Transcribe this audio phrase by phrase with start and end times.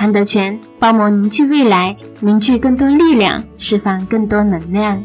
[0.00, 5.04] 韩德全帮忙凝聚未来，凝聚更多力量，释放更多能量。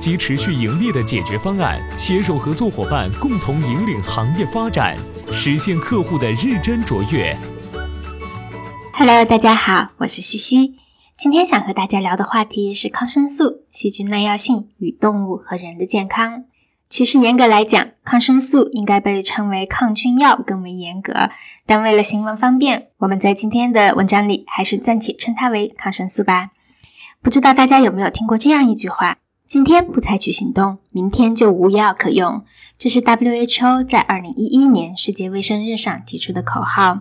[0.00, 4.96] 及持续盈利的解决方案，携手合作伙伴共同引领行业发展，
[5.30, 7.36] 实现客户的日臻卓越。
[8.92, 10.76] Hello，大家好，我是西西。
[11.16, 16.44] 今天想和大家聊的话题是抗生素、细菌耐药性与动物和人的健康。
[16.88, 21.12] 其实严格来讲，抗生素应该被称为抗菌药更为严格，
[21.66, 26.50] 但为了行文方便，我们在今天的文章里还是暂且称它为抗生素吧。
[27.20, 29.18] 不知道大家有没有听过这样一句话？
[29.48, 32.44] 今天不采取行动，明天就无药可用。
[32.78, 37.00] 这是 WHO 在二零一一年世界卫生日上提出的口号。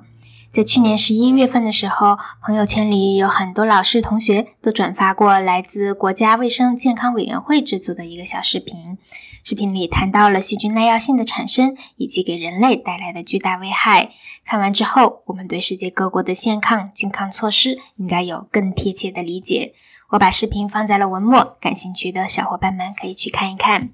[0.53, 8.97] 在去年十一月份的时候，朋友圈里有很多老师同学都转发过来自国家卫生健康委员会制作的一个小视频。
[9.43, 14.11] 视频里谈到了细菌耐药性的产生以及给人类带来的巨大危害。
[14.45, 19.73] 看完之后，我们对世界各国的健康健康措施应该有更贴切的理解。
[20.09, 23.89] 我把视频放在了文末，感兴趣的小伙伴们可以去看一看。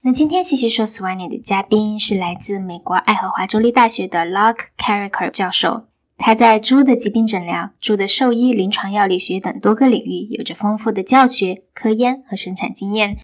[0.00, 13.18] 那今天西西说 Swanny 的嘉宾是来自美国爱荷华州立大学的 Locke Carricker 教授，他在猪的疾病诊疗、猪的兽医、临床药理学等多个领域有着丰富的教学、科研和生产经验，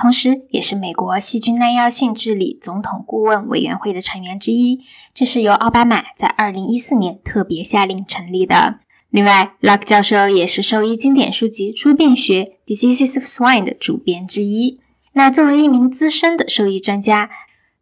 [0.00, 4.84] 同时也是美国细菌耐药性治理总统顾问委员会的成员之一。
[5.12, 8.78] 这是由奥巴马在2014年特别下令成立的。
[9.10, 14.78] 另外，Luck 教授也是兽医经典书籍《猪病学》（Diseases of Swine） 的主编之一。
[15.12, 17.28] 那作为一名资深的兽医专家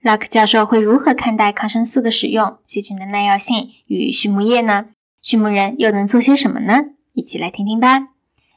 [0.03, 4.87] ，Luck 教授会如何看待抗生素的使用、细菌的耐药性与畜牧业呢？
[5.22, 6.84] 畜牧人又能做些什么呢？
[7.12, 8.09] 一起来听听吧。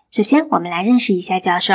[0.10, 1.74] 首先，我们来认识一下教授。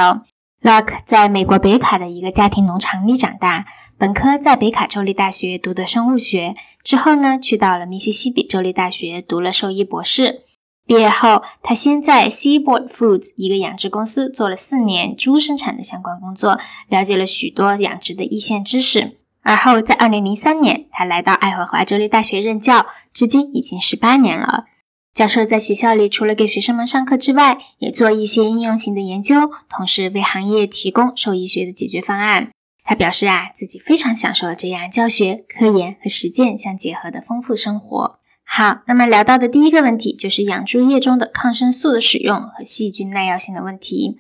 [0.62, 3.66] Luck 在美国北卡的一个家庭农场里长大，
[3.98, 10.40] 本科在北卡州立大学读的生物学，之后呢，去到了密西西比州立大学读了兽医博士。
[10.86, 19.16] 毕业后，他先在 Seaboard Foods 一个养殖公司做了四年猪生产的相关工作，了解了许多养殖的一线知识。
[19.42, 24.66] 而后，在2003年，他来到爱荷华州立大学任教，至今已经十八年了。
[25.12, 32.52] 教授在学校里除了给学生们上课之外，也做一些应用型的研究，同时为行业提供兽医学的解决方案。
[32.84, 38.20] 他表示啊，自己非常享受这样教学、科研和实践相结合的丰富生活。
[38.48, 44.18] 好，那么聊到的第一个问题就是养猪业中的抗生素的使用和细菌耐药性的问题。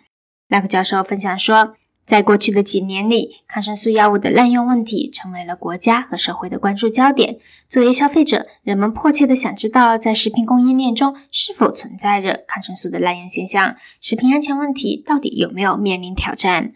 [0.48, 1.74] 拉克教授分享说，
[2.06, 7.38] 在过去的几年里，抗生素药物的滥用问题成为了国家和社会的关注焦点。
[7.70, 16.72] 作为消费者，人们迫切的想知道，在食品供应链中是否存在着抗生素的滥用现象，食品安全问题到底有没有面临挑战？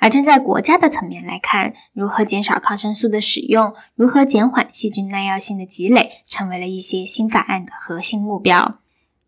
[0.00, 8.78] 而站在国家的层面来看，如何减少抗生素的使用，如何减缓细菌耐药性的积累，成为了一些新法案的核心目标。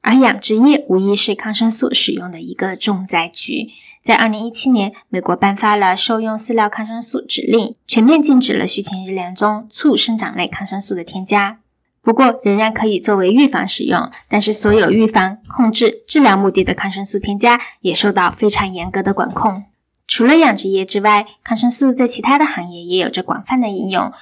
[0.00, 3.68] 而养殖业无疑是抗生素使用的一个重灾区。
[4.02, 11.60] 在二零一七年，美国颁发了兽用饲料抗生素指令，全面禁止了畜禽日粮中促生长类抗生素的添加。
[12.02, 19.66] 不过，仍然可以作为预防使用，但是所有预防、控制、治疗目的的抗生素添加也受到非常严格的管控。
[20.14, 24.12] 除了养殖业之外，抗生素在其他的行业也有着广泛的应用，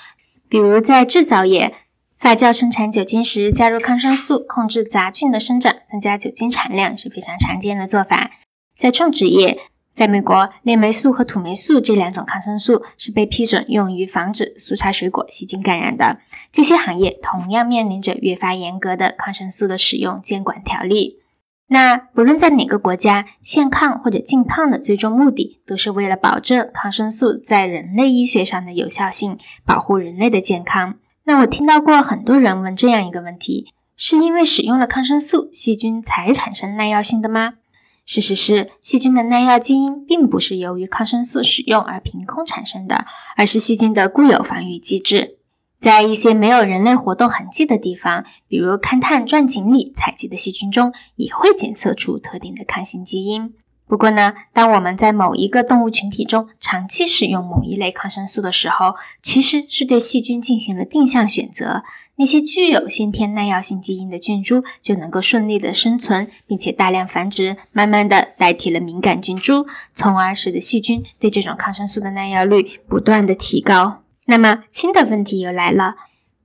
[0.49, 1.75] 比如在制造业，
[2.21, 8.31] 发酵生产酒精时加入抗生素，控制杂菌的生长，增加酒精产量是非常常见的做法。
[8.79, 9.59] 在种植业，
[9.97, 16.21] 在美国，链霉素和土霉素这两种抗生素是被批准用于防止蔬菜水果细菌感染的。
[16.53, 21.20] 这些行业同样面临着越发严格的抗生素的使用监管条例。
[21.73, 30.97] 那不论在哪个国家，限抗或者禁抗的最终目的，都是为了保证抗生素在人类医学上的有效性，保护人类的健康。
[31.23, 37.53] 那我听到过很多人问这样一个问题：是因为使用了抗生素，细菌才产生耐药性的吗？
[38.05, 43.05] 事实是，细菌的耐药基因并不是由于抗生素使用而凭空产生的，
[43.37, 45.37] 而是细菌的固有防御机制。
[45.81, 53.55] 在一些没有人类活动痕迹的地方，比如勘探钻井里采集的细菌中，也会检测出特定的抗性基因。
[53.87, 61.83] 不过呢，当我们在某一个动物群体中长期使用某一类抗生素的时候，其实是对细菌进行了定向选择。
[62.15, 74.03] 那些具有先天耐药性基因的菌株就能够顺利的生存，并且大量繁殖，慢慢的代替了敏感菌株，从而使得细菌对这种抗生素的耐药率不断的提高。
[74.31, 75.97] 那么新的问题又来了，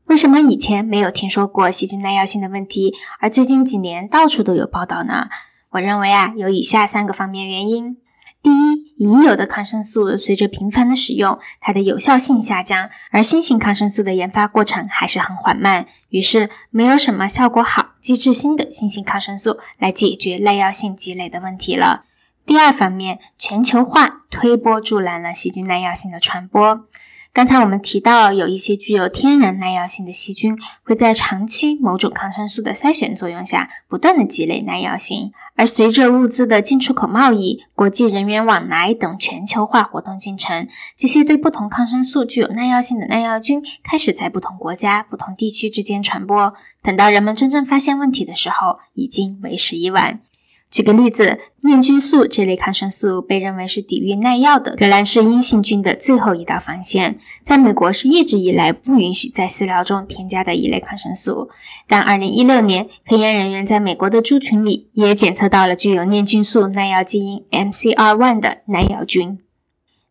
[0.05, 5.29] 为什么以前没有听说过细菌耐药性的问题，而最近几年到处都有报道呢？
[5.69, 7.97] 我认为啊，有以下三个方面原因。
[8.41, 22.05] 第一，已有的抗生素随着频繁的使用，它的有效性下降，而新型抗生素的研发过程还是很缓慢，于是没有什么效果好、机制新的新型抗生素来解决耐药性积累的问题了。
[22.47, 26.87] 第二方面，全球化推波助澜了细菌耐药性的传播。
[27.35, 35.33] 刚才我们提到，有一些具有天然耐药性的细菌会在长期某种抗生素的筛选作用下，不断的积累耐药性。
[35.57, 46.53] 而随着物资的进出口贸易、国际人员往来等全球化活动进程，这些对不同抗生素具有耐药性的耐药菌开始在不同国家、不同地区之间传播。
[46.83, 50.21] 等到人们真正发现问题的时候，已经为时已晚。
[50.75, 61.48] 举个例子，念菌素这类抗生素被认为是抵御耐药的革兰氏阴性菌的最后一道防线，在美国是一直以来不允许在饲料中添加的一类抗生素。
[61.88, 69.39] 但2016年，科研人员在美国的猪群里也检测到了具有念菌素耐药基因 MCR1 的耐药菌。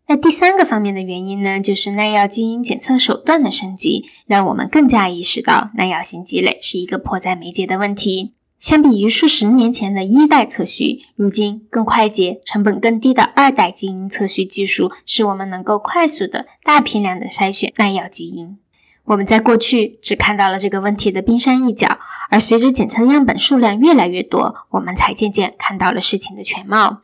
[0.09, 8.33] 那第三个方面的原因呢，就是耐药基因检测手段的升级，让我们更加意识到耐药性积累是一个迫在眉睫的问题。
[8.65, 18.57] 相比于数十年前的一代测序，如今更快捷、成本更低的二代基因测序技术，使我们能够快速的大批量的筛选耐药基因。
[19.05, 21.99] 我们在过去只看到了这个问题的冰山一角，
[22.31, 27.03] 而随着检测样本数量越来越多，我们才渐渐看到了事情的全貌。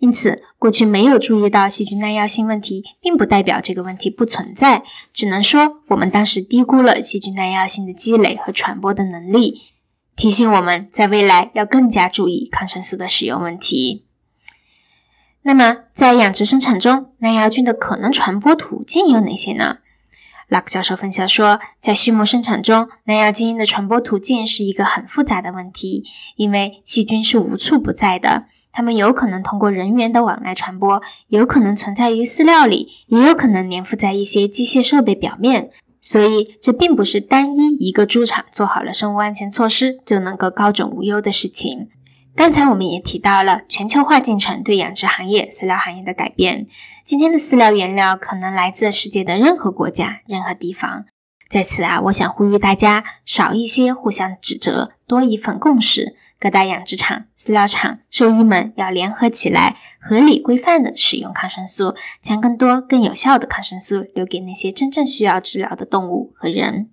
[0.00, 4.82] 因此，过去没有注意到细菌耐药性问题，并不代表这个问题不存在，
[5.14, 9.60] 只能说我们当时低估了细菌耐药性的积累和传播的能力。
[10.16, 14.06] 提醒我们在未来要更加注意抗生素的使用问题。
[15.42, 19.78] 那么，在养殖生产中，耐药菌的可能传播途径有哪些呢？
[20.48, 26.04] 拉克教授分享说，在畜牧生产中，耐药基因的传播途径是一个很复杂的问题，
[26.34, 35.70] 因为细菌是无处不在的，它们有可能通过人员的往来传播，有可能存在于饲料里，也有可能粘附在一些机械设备表面。
[36.08, 41.88] 所以，这并不是单一一个猪场做好了生物安全措施就能够高枕无忧的事情。
[42.36, 46.68] 刚才我们也提到了全球化进程对养殖行业、饲料行业的改变。
[47.04, 51.06] 今天的饲料原料可能来自世界的任何国家、任何地方。
[51.50, 56.14] 在此啊，我想呼吁大家少一些互相指责，多一份共识。
[56.46, 66.90] 各大养殖场、饲料厂、兽医们要联合起来，合理规范的使用抗生素，将更多更有效的抗生素留给那些真正需要治疗的动物和人。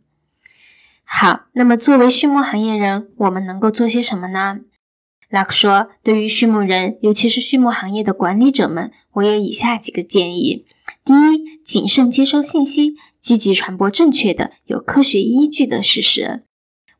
[1.03, 4.61] 好，那么作为畜牧行业人，我们能够做些什么呢？
[5.29, 10.65] 拉克说，对于畜牧人，尤其是畜牧行业的管理者们，我有以下几个建议：
[11.05, 16.43] 第一，谨慎接收信息，积极传播正确的、有科学依据的事实。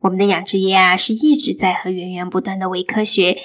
[0.04, 3.38] 我们的养殖业啊，是一直在和源源不断的伪科学、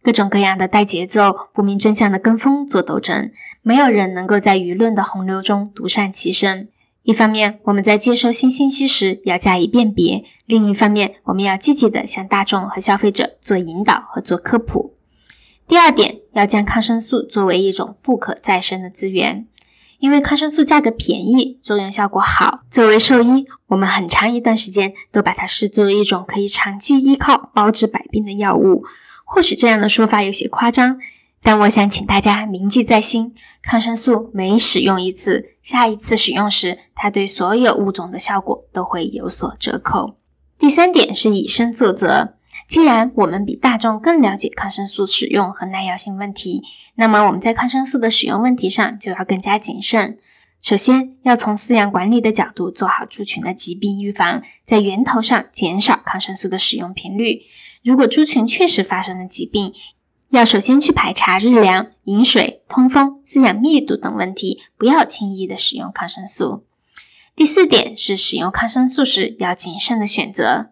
[0.00, 3.32] 各种各样的带节奏、不明真相的跟风做斗争。
[3.62, 6.68] 没有人能够在舆论的洪流中独善其身。
[7.02, 14.94] 一方面，我们在接收新信息时要加以辨别；另一方面，我们要积极的向大众和消费者做引导和做科普。
[15.66, 19.48] 第二点，要将抗生素作为一种不可再生的资源。
[19.98, 22.60] 因为抗生素价格便宜，作用效果好。
[22.70, 28.84] 作为兽医，我们很长一段时间都把它视作一种可以长期依靠、包治百病的药物。
[29.24, 30.98] 或许这样的说法有些夸张，
[31.42, 40.16] 但我想请大家铭记在心：抗生素每使用一次，下一次使用时，它对所有物种的效果都会有所折扣。
[40.58, 42.34] 第三点是以身作则。
[42.68, 46.62] 既然我们比大众更了解抗生素使用和耐药性问题，
[46.94, 50.18] 那么我们在抗生素的使用问题上就要更加谨慎。
[50.62, 57.42] 首先，要从饲养管理的角度做好猪群的疾病预防，在源头上减少抗生素的使用频率。
[57.82, 59.74] 如果猪群确实发生了疾病，
[60.30, 66.64] 要首先去排查日粮、饮水、通风、饲养密度等问题，不要轻易的使用抗生素。
[67.36, 70.70] 第四点是使用抗生素时要谨慎的选择。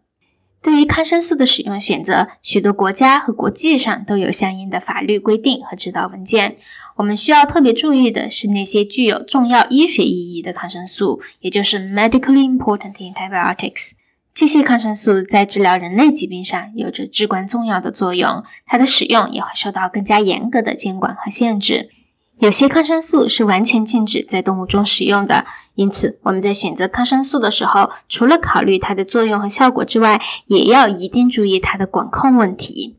[0.62, 6.56] 对于抗生素的使用选择，许多国家和国际上都有相应的法律规定和指导文件。
[6.94, 13.92] 我们需要特别注意的是那些具有重要医学意义的抗生素，也就是 medically important antibiotics。
[14.34, 21.90] 这些抗生素在治疗人类疾病上有着至关重要的作用，它的使用也会受到更加严格的监管和限制。
[22.38, 32.96] 有些抗生素是完全禁止在动物中使用的，因此我们在选择抗生素的时候，除了考虑它的作用和效果之外，也要一定注意它的管控问题。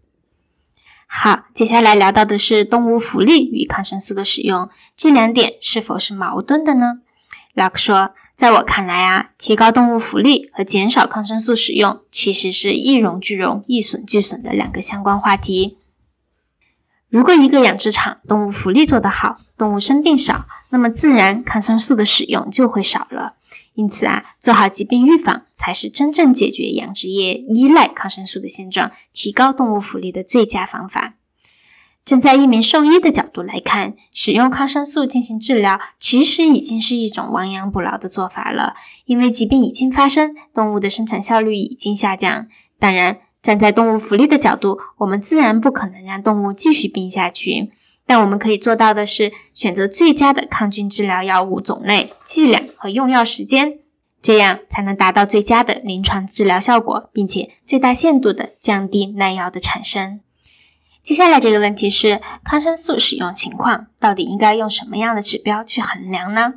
[1.06, 7.01] 好，接下来聊到的是动物福利与抗生素的使用，这两点是否是矛盾的呢
[7.53, 15.77] ？Lock 说，在我看来啊，提高动物福利和减少抗生素使用其实是一荣俱荣、一损俱损的两个相关话题。
[17.13, 23.36] 如果一个养殖场动物福利做得好，动物生病少，那么自然抗生素的使用就会少了。
[23.75, 31.13] 因此啊，做好疾病预防才是真正解决养殖业依赖抗生素的现状、提高动物福利的最佳方法。
[32.03, 38.74] 站在一名兽医的角度来看，使用抗生素进行治疗，其实已经是一种亡羊补牢的做法了，
[39.05, 42.48] 因为疾病已经发生，动物的生产效率已经下降。
[42.79, 43.20] 当然。
[43.44, 47.72] 站在动物福利的角度，我们自然不可能让动物继续病下去。
[48.06, 53.80] 但我们可以做到的是，选择最佳的抗菌治疗药物种类、剂量和用药时间，
[54.22, 60.22] 这样才能达到最佳的临床治疗效果，并且最大限度的降低耐药的产生。
[61.04, 66.56] 接下来这个问题是，抗生素使用情况到底应该用什么样的指标去衡量呢？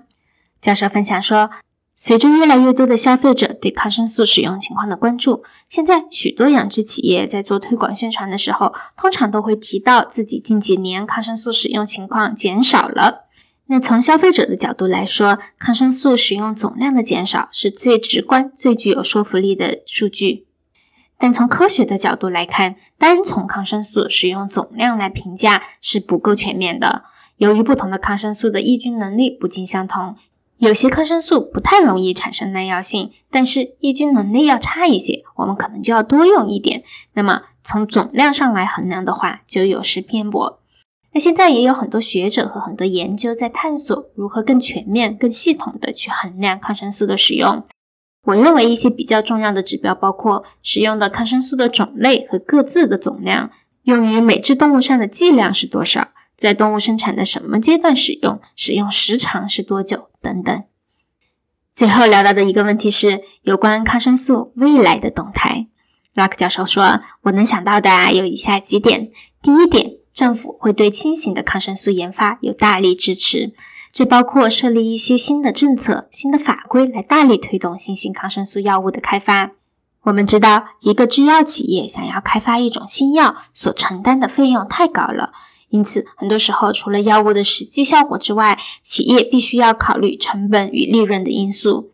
[0.60, 1.50] 教授分享说。
[1.98, 13.24] 随着越来越多的消费者对抗生素使用情况的关注，现在许多养殖企业在做推广宣传的时候，通常都会提到自己近几年抗生素使用情况减少了。
[13.66, 20.46] 那从消费者的角度来说，抗生素使用总量的减少是最直观、最具有说服力的数据。
[21.18, 27.02] 但从科学的角度来看，单从抗生素使用总量来评价是不够全面的。
[27.36, 30.14] 由于不同的抗生素的抑菌能力不尽相同。
[30.58, 36.82] 有些抗生素不太容易产生耐药性，但是抑菌能力要差一些，我们可能就要多用一点。
[37.12, 40.60] 那么从总量上来衡量的话，就有失偏颇。
[41.12, 47.64] 那现在也有很多学者和很多研究在探索如何更全面、更系统的去衡量抗生素的使用。
[48.24, 53.50] 我认为一些比较重要的指标包括使用的抗生素的种类和各自的总量，
[53.82, 56.08] 用于每只动物上的剂量是多少。
[56.36, 58.40] 在动物生产的什么阶段使用？
[58.56, 60.10] 使用时长是多久？
[60.20, 60.64] 等等。
[61.74, 65.66] 最后聊到的一个问题是有关抗生素未来的动态。
[66.14, 69.10] Rock 教授说：“我能想到的啊，有以下几点。
[69.42, 73.52] 第一点，政府会对新型的抗生素研发有大力支持，
[73.92, 79.52] 这包括设立一些新的政策、新的法规来大力推动新型抗生素药物的开发。
[80.02, 85.32] 我们知道，一个制药企业想要开发一种新药，所承担的费用太高了。”
[85.68, 91.92] 因此，很多时候除了药物的实际效果之外，企业必须要考虑成本与利润的因素。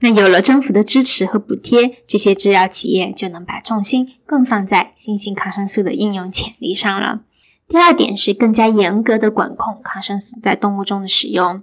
[0.00, 7.20] 那有了政府的支持和补贴，这些制药企业就能把重心更放在新型抗生素的应用潜力上了。
[7.68, 11.62] 第二点是更加严格的管控抗生素在动物中的使用，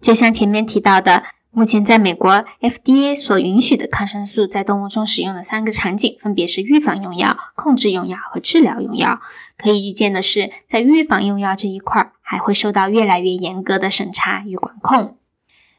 [0.00, 1.22] 就像前面提到的。
[1.58, 9.22] 目前，在美国 FDA 所允许的抗生素在动物中使用的三个场景，分别是预防用药、控制用药和治疗用药。
[9.56, 15.16] 可以预见的是，在预防用药这一块，还会受到越来越严格的审查与管控。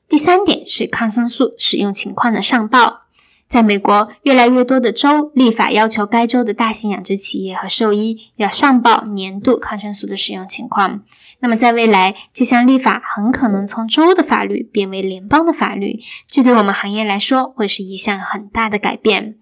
[0.09, 3.01] 第三点是抗生素使用情况的上报。
[3.49, 11.03] 在美国，越来越多的州立法要求该州的大型养殖企业和兽医要上报年度抗生素的使用情况。
[11.39, 19.35] 那么，在未来，这项立法很可能从州的法律变为联邦的法律，这对我们行业来说会是一项很大的改变。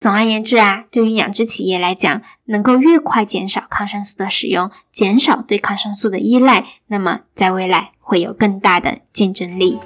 [0.00, 9.78] 总而言之啊，对于养殖企业来讲，能够越快减少抗生素的使用，减少对抗生素的依赖，那么在未来会有更大的竞争力。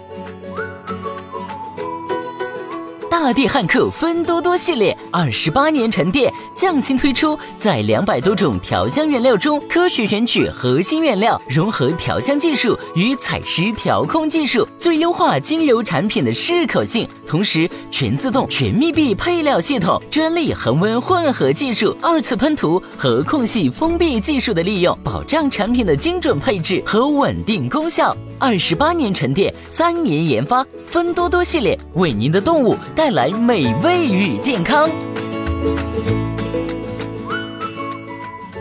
[3.18, 17.08] 大地汉克芬多多系列二十八年沉淀，匠心推出，在两百多种调香原料中科学选取核心原料，融合调香技术与采石调控技术，最优化精油产品的适口性。
[17.26, 28.16] 同时，全自动、全密闭配料系统、专利恒温混合技术、二次喷涂和空隙封闭技术的利用，保障产品的精准配置和稳定功效。
[28.38, 34.88] 二十八年沉淀，三年研发，芬多多系列为您的动物带来美味与健康。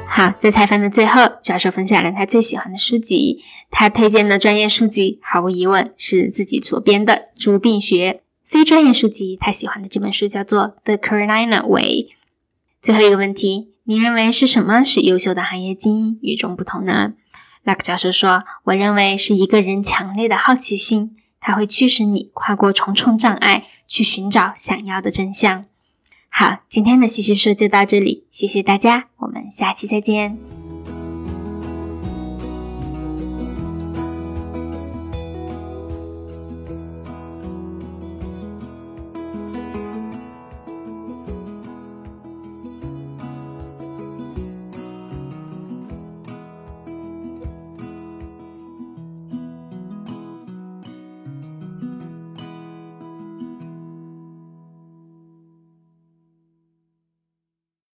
[0.08, 3.42] 好，在采访的最后，教授分享了他最喜欢的书籍。
[3.70, 8.22] 他推荐的专业书籍，毫无疑问是自己所编的《猪病学》。
[8.48, 11.84] 非专业书籍，他喜欢的这本书叫做《The Carolina Way》。
[12.82, 17.14] 最后一个问题，你认为是什么使优秀的行业精英与众不同呢？
[17.64, 25.66] 拉克教授说：“我认为是一个人强烈的好奇心，它会驱使你跨过重重障碍，去寻找想要的真相。”
[26.30, 30.55] 好，今天的西西说就到这里，谢谢大家，我们下期再见。